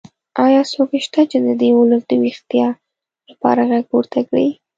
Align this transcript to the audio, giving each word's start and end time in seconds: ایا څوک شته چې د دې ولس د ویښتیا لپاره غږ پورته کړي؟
ایا 0.45 0.61
څوک 0.73 0.89
شته 1.05 1.21
چې 1.31 1.37
د 1.45 1.47
دې 1.61 1.69
ولس 1.77 2.01
د 2.07 2.11
ویښتیا 2.23 2.67
لپاره 3.29 3.61
غږ 3.69 3.83
پورته 3.91 4.19
کړي؟ 4.27 4.47